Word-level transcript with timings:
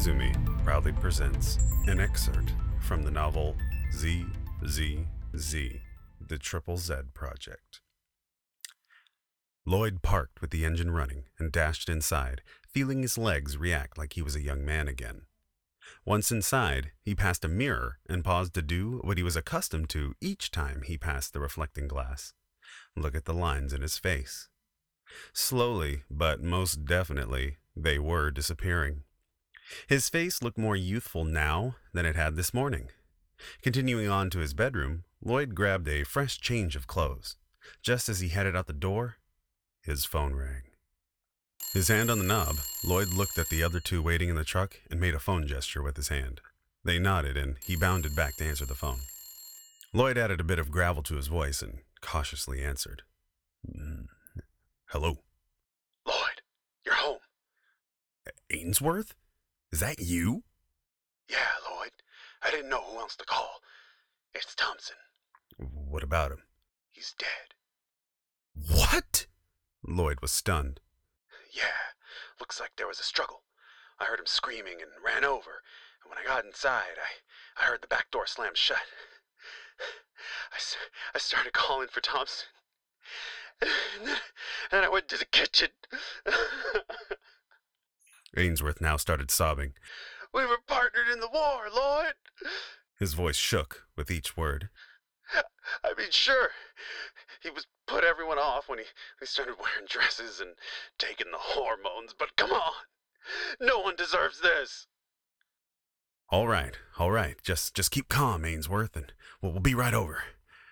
Koizumi 0.00 0.64
proudly 0.64 0.92
presents 0.92 1.58
an 1.86 2.00
excerpt 2.00 2.54
from 2.80 3.02
the 3.02 3.10
novel 3.10 3.54
Z 3.92 4.24
Z 4.66 5.06
Z, 5.36 5.80
The 6.26 6.38
Triple 6.38 6.78
Zed 6.78 7.12
Project. 7.12 7.82
Lloyd 9.66 10.00
parked 10.00 10.40
with 10.40 10.52
the 10.52 10.64
engine 10.64 10.90
running 10.90 11.24
and 11.38 11.52
dashed 11.52 11.90
inside, 11.90 12.40
feeling 12.66 13.02
his 13.02 13.18
legs 13.18 13.58
react 13.58 13.98
like 13.98 14.14
he 14.14 14.22
was 14.22 14.34
a 14.34 14.40
young 14.40 14.64
man 14.64 14.88
again. 14.88 15.26
Once 16.06 16.32
inside, 16.32 16.92
he 17.02 17.14
passed 17.14 17.44
a 17.44 17.48
mirror 17.48 17.98
and 18.08 18.24
paused 18.24 18.54
to 18.54 18.62
do 18.62 19.02
what 19.04 19.18
he 19.18 19.22
was 19.22 19.36
accustomed 19.36 19.90
to 19.90 20.14
each 20.18 20.50
time 20.50 20.80
he 20.86 20.96
passed 20.96 21.34
the 21.34 21.40
reflecting 21.40 21.86
glass 21.86 22.32
look 22.96 23.14
at 23.14 23.26
the 23.26 23.34
lines 23.34 23.74
in 23.74 23.82
his 23.82 23.98
face. 23.98 24.48
Slowly, 25.34 26.04
but 26.10 26.42
most 26.42 26.86
definitely, 26.86 27.58
they 27.76 27.98
were 27.98 28.30
disappearing. 28.30 29.02
His 29.86 30.08
face 30.08 30.42
looked 30.42 30.58
more 30.58 30.76
youthful 30.76 31.24
now 31.24 31.76
than 31.92 32.06
it 32.06 32.16
had 32.16 32.36
this 32.36 32.54
morning. 32.54 32.88
Continuing 33.62 34.08
on 34.08 34.30
to 34.30 34.38
his 34.38 34.54
bedroom, 34.54 35.04
Lloyd 35.22 35.54
grabbed 35.54 35.88
a 35.88 36.04
fresh 36.04 36.38
change 36.40 36.76
of 36.76 36.86
clothes. 36.86 37.36
Just 37.82 38.08
as 38.08 38.20
he 38.20 38.28
headed 38.28 38.56
out 38.56 38.66
the 38.66 38.72
door, 38.72 39.16
his 39.82 40.04
phone 40.04 40.34
rang. 40.34 40.62
His 41.72 41.88
hand 41.88 42.10
on 42.10 42.18
the 42.18 42.24
knob, 42.24 42.56
Lloyd 42.84 43.08
looked 43.08 43.38
at 43.38 43.48
the 43.48 43.62
other 43.62 43.80
two 43.80 44.02
waiting 44.02 44.28
in 44.28 44.36
the 44.36 44.44
truck 44.44 44.80
and 44.90 44.98
made 45.00 45.14
a 45.14 45.20
phone 45.20 45.46
gesture 45.46 45.82
with 45.82 45.96
his 45.96 46.08
hand. 46.08 46.40
They 46.84 46.98
nodded 46.98 47.36
and 47.36 47.56
he 47.64 47.76
bounded 47.76 48.16
back 48.16 48.36
to 48.36 48.44
answer 48.44 48.66
the 48.66 48.74
phone. 48.74 48.98
Lloyd 49.92 50.18
added 50.18 50.40
a 50.40 50.44
bit 50.44 50.58
of 50.58 50.70
gravel 50.70 51.02
to 51.04 51.16
his 51.16 51.28
voice 51.28 51.62
and 51.62 51.78
cautiously 52.00 52.62
answered. 52.62 53.02
"Mm, 53.66 54.06
Hello, 54.86 55.18
Lloyd, 56.06 56.42
you're 56.84 56.94
home. 56.94 57.18
Ainsworth? 58.50 59.14
Is 59.80 59.86
that 59.86 60.00
you? 60.00 60.42
Yeah, 61.26 61.38
Lloyd. 61.70 61.92
I 62.42 62.50
didn't 62.50 62.68
know 62.68 62.82
who 62.82 62.98
else 62.98 63.16
to 63.16 63.24
call. 63.24 63.62
It's 64.34 64.54
Thompson. 64.54 64.96
What 65.56 66.02
about 66.02 66.32
him? 66.32 66.42
He's 66.90 67.14
dead. 67.18 67.54
What? 68.76 69.24
Lloyd 69.82 70.20
was 70.20 70.32
stunned. 70.32 70.80
Yeah, 71.50 71.96
looks 72.38 72.60
like 72.60 72.72
there 72.76 72.88
was 72.88 73.00
a 73.00 73.04
struggle. 73.04 73.44
I 73.98 74.04
heard 74.04 74.18
him 74.20 74.26
screaming 74.26 74.82
and 74.82 74.90
ran 75.02 75.24
over, 75.24 75.62
and 76.02 76.10
when 76.10 76.18
I 76.18 76.28
got 76.28 76.44
inside, 76.44 76.98
I, 76.98 77.62
I 77.62 77.64
heard 77.64 77.80
the 77.80 77.88
back 77.88 78.10
door 78.10 78.26
slam 78.26 78.52
shut. 78.52 78.76
I, 80.52 80.58
I 81.14 81.18
started 81.18 81.54
calling 81.54 81.88
for 81.88 82.02
Thompson. 82.02 82.48
And 83.62 84.06
then, 84.06 84.16
and 84.72 84.84
I 84.84 84.90
went 84.90 85.08
to 85.08 85.16
the 85.16 85.24
kitchen. 85.24 85.68
Ainsworth 88.36 88.80
now 88.80 88.96
started 88.96 89.30
sobbing. 89.30 89.74
we 90.32 90.46
were 90.46 90.58
partnered 90.66 91.08
in 91.12 91.20
the 91.20 91.28
war, 91.28 91.64
Lloyd. 91.74 92.14
His 92.98 93.14
voice 93.14 93.36
shook 93.36 93.86
with 93.96 94.10
each 94.10 94.36
word. 94.36 94.68
I 95.84 95.94
mean, 95.96 96.10
sure, 96.10 96.50
he 97.42 97.50
was 97.50 97.66
put 97.86 98.04
everyone 98.04 98.38
off 98.38 98.68
when 98.68 98.78
he, 98.78 98.84
he 99.18 99.26
started 99.26 99.56
wearing 99.58 99.86
dresses 99.88 100.40
and 100.40 100.50
taking 100.98 101.30
the 101.30 101.38
hormones, 101.38 102.14
but 102.18 102.36
come 102.36 102.50
on. 102.52 102.72
No 103.60 103.78
one 103.80 103.96
deserves 103.96 104.40
this. 104.40 104.86
All 106.30 106.46
right, 106.46 106.76
all 106.98 107.10
right. 107.10 107.36
Just 107.42 107.74
just 107.74 107.90
keep 107.90 108.08
calm, 108.08 108.44
Ainsworth, 108.44 108.96
and 108.96 109.12
we'll, 109.42 109.52
we'll 109.52 109.60
be 109.60 109.74
right 109.74 109.94
over. 109.94 110.22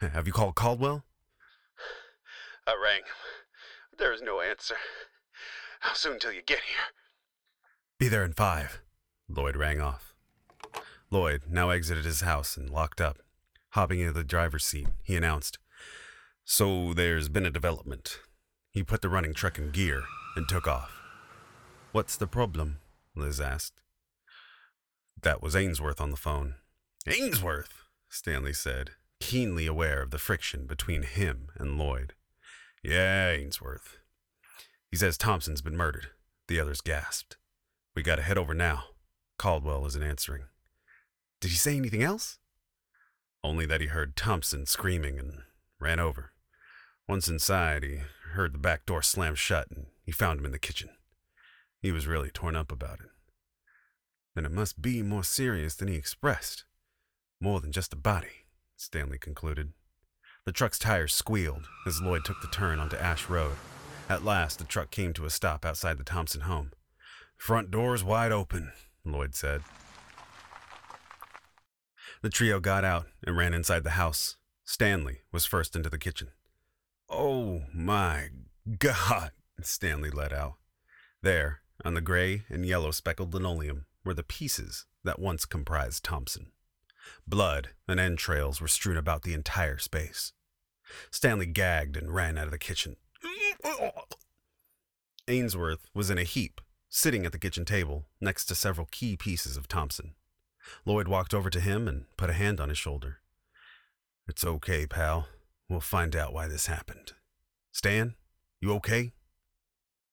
Have 0.00 0.26
you 0.26 0.32
called 0.32 0.54
Caldwell? 0.54 1.04
I 2.66 2.74
rang. 2.82 3.02
There 3.96 4.12
is 4.12 4.22
no 4.22 4.40
answer. 4.40 4.76
How 5.80 5.92
soon 5.94 6.18
till 6.18 6.32
you 6.32 6.42
get 6.42 6.60
here? 6.60 7.01
Be 8.02 8.08
there 8.08 8.24
in 8.24 8.32
five. 8.32 8.82
Lloyd 9.28 9.54
rang 9.54 9.80
off. 9.80 10.12
Lloyd 11.12 11.42
now 11.48 11.70
exited 11.70 12.04
his 12.04 12.22
house 12.22 12.56
and 12.56 12.68
locked 12.68 13.00
up. 13.00 13.18
Hopping 13.74 14.00
into 14.00 14.12
the 14.12 14.24
driver's 14.24 14.64
seat, 14.64 14.88
he 15.04 15.14
announced, 15.14 15.58
So 16.44 16.94
there's 16.94 17.28
been 17.28 17.46
a 17.46 17.50
development. 17.50 18.18
He 18.72 18.82
put 18.82 19.02
the 19.02 19.08
running 19.08 19.34
truck 19.34 19.56
in 19.56 19.70
gear 19.70 20.02
and 20.34 20.48
took 20.48 20.66
off. 20.66 20.90
What's 21.92 22.16
the 22.16 22.26
problem? 22.26 22.78
Liz 23.14 23.40
asked. 23.40 23.80
That 25.22 25.40
was 25.40 25.54
Ainsworth 25.54 26.00
on 26.00 26.10
the 26.10 26.16
phone. 26.16 26.56
Ainsworth, 27.06 27.84
Stanley 28.08 28.52
said, 28.52 28.90
keenly 29.20 29.68
aware 29.68 30.02
of 30.02 30.10
the 30.10 30.18
friction 30.18 30.66
between 30.66 31.04
him 31.04 31.50
and 31.56 31.78
Lloyd. 31.78 32.14
Yeah, 32.82 33.30
Ainsworth. 33.30 33.98
He 34.90 34.96
says 34.96 35.16
Thompson's 35.16 35.62
been 35.62 35.76
murdered. 35.76 36.08
The 36.48 36.58
others 36.58 36.80
gasped. 36.80 37.36
We 37.94 38.02
gotta 38.02 38.22
head 38.22 38.38
over 38.38 38.54
now. 38.54 38.84
Caldwell 39.38 39.84
isn't 39.86 40.02
answering. 40.02 40.44
Did 41.40 41.50
he 41.50 41.56
say 41.56 41.76
anything 41.76 42.02
else? 42.02 42.38
Only 43.44 43.66
that 43.66 43.80
he 43.80 43.88
heard 43.88 44.16
Thompson 44.16 44.66
screaming 44.66 45.18
and 45.18 45.42
ran 45.80 45.98
over. 45.98 46.32
Once 47.08 47.28
inside, 47.28 47.82
he 47.82 48.00
heard 48.32 48.54
the 48.54 48.58
back 48.58 48.86
door 48.86 49.02
slam 49.02 49.34
shut 49.34 49.68
and 49.70 49.86
he 50.04 50.12
found 50.12 50.40
him 50.40 50.46
in 50.46 50.52
the 50.52 50.58
kitchen. 50.58 50.90
He 51.80 51.92
was 51.92 52.06
really 52.06 52.30
torn 52.30 52.56
up 52.56 52.70
about 52.70 53.00
it. 53.00 53.10
Then 54.34 54.46
it 54.46 54.52
must 54.52 54.80
be 54.80 55.02
more 55.02 55.24
serious 55.24 55.74
than 55.74 55.88
he 55.88 55.96
expressed. 55.96 56.64
More 57.40 57.60
than 57.60 57.72
just 57.72 57.92
a 57.92 57.96
body, 57.96 58.46
Stanley 58.76 59.18
concluded. 59.18 59.72
The 60.46 60.52
truck's 60.52 60.78
tires 60.78 61.12
squealed 61.12 61.68
as 61.86 62.00
Lloyd 62.00 62.24
took 62.24 62.40
the 62.40 62.48
turn 62.48 62.78
onto 62.78 62.96
Ash 62.96 63.28
Road. 63.28 63.56
At 64.08 64.24
last, 64.24 64.58
the 64.58 64.64
truck 64.64 64.90
came 64.90 65.12
to 65.14 65.26
a 65.26 65.30
stop 65.30 65.64
outside 65.64 65.98
the 65.98 66.04
Thompson 66.04 66.42
home. 66.42 66.70
Front 67.42 67.72
door's 67.72 68.04
wide 68.04 68.30
open, 68.30 68.70
Lloyd 69.04 69.34
said. 69.34 69.62
The 72.22 72.30
trio 72.30 72.60
got 72.60 72.84
out 72.84 73.06
and 73.26 73.36
ran 73.36 73.52
inside 73.52 73.82
the 73.82 73.98
house. 73.98 74.36
Stanley 74.64 75.22
was 75.32 75.44
first 75.44 75.74
into 75.74 75.90
the 75.90 75.98
kitchen. 75.98 76.28
Oh 77.10 77.62
my 77.74 78.28
God, 78.78 79.32
Stanley 79.60 80.08
let 80.08 80.32
out. 80.32 80.54
There, 81.20 81.62
on 81.84 81.94
the 81.94 82.00
gray 82.00 82.44
and 82.48 82.64
yellow 82.64 82.92
speckled 82.92 83.34
linoleum, 83.34 83.86
were 84.04 84.14
the 84.14 84.22
pieces 84.22 84.86
that 85.02 85.18
once 85.18 85.44
comprised 85.44 86.04
Thompson. 86.04 86.52
Blood 87.26 87.70
and 87.88 87.98
entrails 87.98 88.60
were 88.60 88.68
strewn 88.68 88.96
about 88.96 89.24
the 89.24 89.34
entire 89.34 89.78
space. 89.78 90.32
Stanley 91.10 91.46
gagged 91.46 91.96
and 91.96 92.14
ran 92.14 92.38
out 92.38 92.44
of 92.44 92.52
the 92.52 92.56
kitchen. 92.56 92.94
Ainsworth 95.26 95.88
was 95.92 96.08
in 96.08 96.18
a 96.18 96.22
heap, 96.22 96.60
sitting 96.94 97.24
at 97.24 97.32
the 97.32 97.38
kitchen 97.38 97.64
table 97.64 98.04
next 98.20 98.44
to 98.44 98.54
several 98.54 98.86
key 98.90 99.16
pieces 99.16 99.56
of 99.56 99.66
Thompson. 99.66 100.12
Lloyd 100.84 101.08
walked 101.08 101.32
over 101.32 101.48
to 101.48 101.58
him 101.58 101.88
and 101.88 102.04
put 102.18 102.28
a 102.28 102.34
hand 102.34 102.60
on 102.60 102.68
his 102.68 102.76
shoulder. 102.76 103.16
It's 104.28 104.44
okay, 104.44 104.86
pal. 104.86 105.26
We'll 105.70 105.80
find 105.80 106.14
out 106.14 106.34
why 106.34 106.48
this 106.48 106.66
happened. 106.66 107.12
Stan, 107.72 108.14
you 108.60 108.74
okay? 108.74 109.12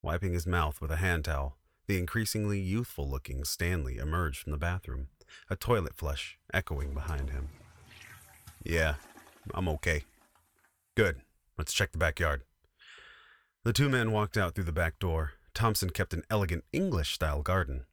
Wiping 0.00 0.32
his 0.32 0.46
mouth 0.46 0.80
with 0.80 0.90
a 0.90 0.96
hand 0.96 1.26
towel, 1.26 1.58
the 1.86 1.98
increasingly 1.98 2.58
youthful 2.58 3.06
looking 3.06 3.44
Stanley 3.44 3.98
emerged 3.98 4.42
from 4.42 4.52
the 4.52 4.58
bathroom, 4.58 5.08
a 5.50 5.56
toilet 5.56 5.94
flush 5.94 6.38
echoing 6.54 6.94
behind 6.94 7.28
him. 7.28 7.50
Yeah, 8.64 8.94
I'm 9.52 9.68
okay. 9.68 10.04
Good. 10.96 11.20
Let's 11.58 11.74
check 11.74 11.92
the 11.92 11.98
backyard. 11.98 12.44
The 13.62 13.74
two 13.74 13.90
men 13.90 14.10
walked 14.10 14.38
out 14.38 14.54
through 14.54 14.64
the 14.64 14.72
back 14.72 14.98
door. 14.98 15.32
Thompson 15.54 15.90
kept 15.90 16.14
an 16.14 16.24
elegant 16.30 16.64
English 16.72 17.14
style 17.14 17.42
garden. 17.42 17.84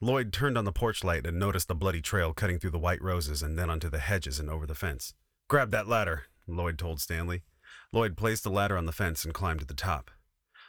Lloyd 0.00 0.32
turned 0.32 0.56
on 0.56 0.64
the 0.64 0.72
porch 0.72 1.04
light 1.04 1.26
and 1.26 1.38
noticed 1.38 1.68
the 1.68 1.74
bloody 1.74 2.00
trail 2.00 2.32
cutting 2.32 2.58
through 2.58 2.70
the 2.70 2.78
white 2.78 3.02
roses 3.02 3.42
and 3.42 3.58
then 3.58 3.70
onto 3.70 3.88
the 3.88 3.98
hedges 3.98 4.38
and 4.38 4.48
over 4.48 4.66
the 4.66 4.74
fence. 4.74 5.14
Grab 5.48 5.70
that 5.70 5.88
ladder, 5.88 6.24
Lloyd 6.46 6.78
told 6.78 7.00
Stanley. 7.00 7.42
Lloyd 7.92 8.16
placed 8.16 8.44
the 8.44 8.50
ladder 8.50 8.76
on 8.76 8.86
the 8.86 8.92
fence 8.92 9.24
and 9.24 9.34
climbed 9.34 9.60
to 9.60 9.66
the 9.66 9.74
top. 9.74 10.10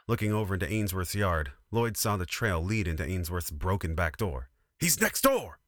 Looking 0.08 0.34
over 0.34 0.56
into 0.56 0.72
Ainsworth's 0.72 1.16
yard, 1.16 1.52
Lloyd 1.72 1.96
saw 1.96 2.18
the 2.18 2.26
trail 2.26 2.64
lead 2.64 2.88
into 2.88 3.06
Ainsworth's 3.06 3.52
broken 3.52 3.94
back 3.94 4.18
door. 4.18 4.50
He's 4.80 5.00
next 5.00 5.22
door! 5.22 5.60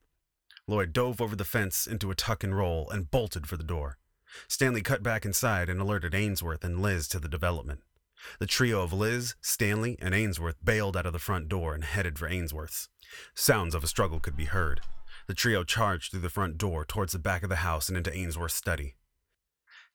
Lloyd 0.68 0.94
dove 0.94 1.22
over 1.22 1.36
the 1.36 1.46
fence 1.46 1.86
into 1.86 2.12
a 2.12 2.16
tuck 2.16 2.44
and 2.44 2.56
roll 2.56 2.90
and 2.90 3.12
bolted 3.12 3.46
for 3.48 3.58
the 3.58 3.64
door. 3.64 3.98
Stanley 4.48 4.82
cut 4.82 5.04
back 5.04 5.26
inside 5.26 5.70
and 5.70 5.80
alerted 5.80 6.16
Ainsworth 6.16 6.64
and 6.64 6.82
Liz 6.82 7.08
to 7.10 7.20
the 7.20 7.28
development. 7.28 7.82
The 8.40 8.46
trio 8.46 8.82
of 8.82 8.94
Liz, 8.94 9.36
Stanley, 9.42 9.98
and 10.02 10.14
Ainsworth 10.14 10.64
bailed 10.64 10.98
out 10.98 11.06
of 11.06 11.14
the 11.14 11.20
front 11.20 11.50
door 11.50 11.74
and 11.74 11.84
headed 11.84 12.18
for 12.18 12.28
Ainsworth's. 12.28 12.90
Sounds 13.36 13.76
of 13.76 13.84
a 13.84 13.88
struggle 13.88 14.20
could 14.20 14.38
be 14.38 14.46
heard. 14.46 14.82
The 15.28 15.34
trio 15.34 15.64
charged 15.64 16.12
through 16.12 16.22
the 16.22 16.30
front 16.30 16.58
door 16.58 16.86
towards 16.86 17.14
the 17.14 17.20
back 17.20 17.44
of 17.44 17.50
the 17.50 17.58
house 17.58 17.88
and 17.88 17.98
into 17.98 18.16
Ainsworth's 18.16 18.56
study. 18.56 18.96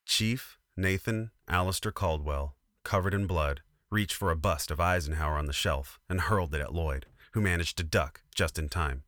Chief 0.04 0.58
Nathan 0.76 1.30
Alistair 1.48 1.90
Caldwell, 1.90 2.54
covered 2.84 3.14
in 3.14 3.26
blood, 3.26 3.62
reached 3.90 4.14
for 4.14 4.30
a 4.30 4.36
bust 4.36 4.70
of 4.70 4.78
Eisenhower 4.78 5.38
on 5.38 5.46
the 5.46 5.52
shelf 5.52 5.98
and 6.08 6.20
hurled 6.20 6.54
it 6.54 6.60
at 6.60 6.74
Lloyd, 6.74 7.06
who 7.32 7.40
managed 7.40 7.78
to 7.78 7.84
duck 7.84 8.22
just 8.34 8.58
in 8.58 8.68
time. 8.68 9.04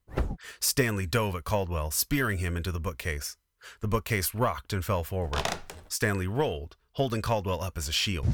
Stanley 0.61 1.07
dove 1.07 1.37
at 1.37 1.45
Caldwell, 1.45 1.91
spearing 1.91 2.39
him 2.39 2.57
into 2.57 2.73
the 2.73 2.81
bookcase. 2.81 3.37
The 3.81 3.89
bookcase 3.89 4.35
rocked 4.35 4.73
and 4.73 4.85
fell 4.85 5.05
forward. 5.05 5.47
Stanley 5.89 6.27
rolled, 6.27 6.77
holding 6.93 7.23
Caldwell 7.23 7.63
up 7.63 7.77
as 7.77 7.89
a 7.89 7.93
shield. 7.93 8.27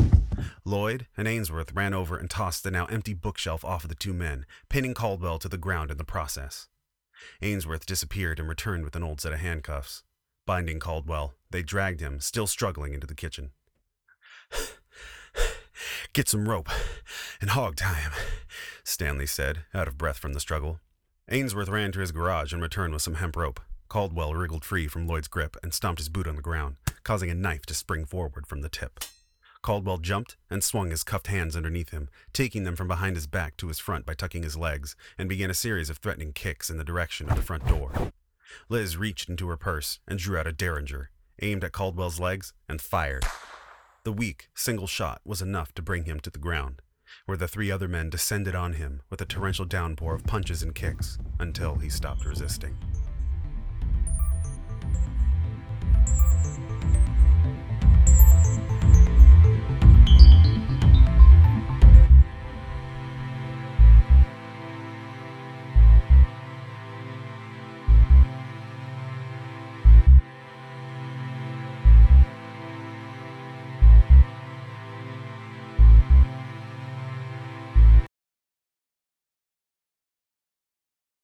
Lloyd 0.64 1.06
and 1.16 1.28
Ainsworth 1.28 1.72
ran 1.72 1.94
over 1.94 2.16
and 2.16 2.30
tossed 2.30 2.64
the 2.64 2.70
now 2.70 2.86
empty 2.86 3.14
bookshelf 3.14 3.64
off 3.64 3.84
of 3.84 3.88
the 3.88 3.94
two 3.94 4.12
men, 4.12 4.46
pinning 4.68 4.94
Caldwell 4.94 5.38
to 5.38 5.48
the 5.48 5.58
ground 5.58 5.90
in 5.90 5.96
the 5.96 6.04
process. 6.04 6.68
Ainsworth 7.42 7.86
disappeared 7.86 8.38
and 8.38 8.48
returned 8.48 8.84
with 8.84 8.96
an 8.96 9.02
old 9.02 9.20
set 9.20 9.32
of 9.32 9.40
handcuffs. 9.40 10.02
Binding 10.46 10.80
Caldwell, 10.80 11.34
they 11.50 11.62
dragged 11.62 12.00
him, 12.00 12.20
still 12.20 12.46
struggling, 12.46 12.92
into 12.92 13.06
the 13.06 13.14
kitchen. 13.14 13.52
Get 16.12 16.28
some 16.28 16.48
rope 16.48 16.68
and 17.40 17.50
hog 17.50 17.76
tie 17.76 17.94
him, 17.94 18.12
Stanley 18.84 19.26
said, 19.26 19.64
out 19.72 19.88
of 19.88 19.98
breath 19.98 20.18
from 20.18 20.32
the 20.32 20.40
struggle. 20.40 20.80
Ainsworth 21.30 21.68
ran 21.68 21.92
to 21.92 22.00
his 22.00 22.12
garage 22.12 22.52
and 22.52 22.62
returned 22.62 22.92
with 22.92 23.02
some 23.02 23.14
hemp 23.14 23.36
rope. 23.36 23.60
Caldwell 23.88 24.34
wriggled 24.34 24.64
free 24.64 24.88
from 24.88 25.06
Lloyd's 25.06 25.28
grip 25.28 25.56
and 25.62 25.72
stomped 25.72 26.00
his 26.00 26.08
boot 26.08 26.26
on 26.26 26.36
the 26.36 26.42
ground, 26.42 26.76
causing 27.02 27.30
a 27.30 27.34
knife 27.34 27.64
to 27.66 27.74
spring 27.74 28.04
forward 28.04 28.46
from 28.46 28.60
the 28.60 28.68
tip. 28.68 29.00
Caldwell 29.64 29.96
jumped 29.96 30.36
and 30.50 30.62
swung 30.62 30.90
his 30.90 31.02
cuffed 31.02 31.28
hands 31.28 31.56
underneath 31.56 31.88
him, 31.88 32.10
taking 32.34 32.64
them 32.64 32.76
from 32.76 32.86
behind 32.86 33.16
his 33.16 33.26
back 33.26 33.56
to 33.56 33.68
his 33.68 33.78
front 33.78 34.04
by 34.04 34.12
tucking 34.12 34.42
his 34.42 34.58
legs, 34.58 34.94
and 35.16 35.26
began 35.26 35.48
a 35.48 35.54
series 35.54 35.88
of 35.88 35.96
threatening 35.96 36.34
kicks 36.34 36.68
in 36.68 36.76
the 36.76 36.84
direction 36.84 37.30
of 37.30 37.34
the 37.34 37.42
front 37.42 37.66
door. 37.66 38.12
Liz 38.68 38.98
reached 38.98 39.30
into 39.30 39.48
her 39.48 39.56
purse 39.56 40.00
and 40.06 40.18
drew 40.18 40.36
out 40.36 40.46
a 40.46 40.52
derringer, 40.52 41.08
aimed 41.40 41.64
at 41.64 41.72
Caldwell's 41.72 42.20
legs, 42.20 42.52
and 42.68 42.78
fired. 42.78 43.24
The 44.02 44.12
weak, 44.12 44.50
single 44.54 44.86
shot 44.86 45.22
was 45.24 45.40
enough 45.40 45.72
to 45.76 45.82
bring 45.82 46.04
him 46.04 46.20
to 46.20 46.30
the 46.30 46.38
ground, 46.38 46.82
where 47.24 47.38
the 47.38 47.48
three 47.48 47.70
other 47.70 47.88
men 47.88 48.10
descended 48.10 48.54
on 48.54 48.74
him 48.74 49.00
with 49.08 49.22
a 49.22 49.24
torrential 49.24 49.64
downpour 49.64 50.14
of 50.14 50.24
punches 50.24 50.62
and 50.62 50.74
kicks 50.74 51.16
until 51.40 51.76
he 51.76 51.88
stopped 51.88 52.26
resisting. 52.26 52.76